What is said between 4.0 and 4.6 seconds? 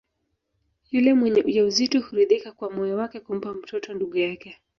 yake